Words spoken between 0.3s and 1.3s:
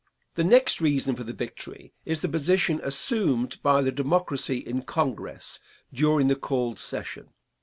The next reason for